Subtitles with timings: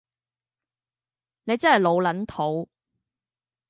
[1.43, 2.67] 你真係老撚土